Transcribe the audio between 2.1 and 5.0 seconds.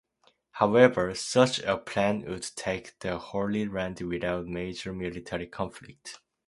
would take the Holy Land without major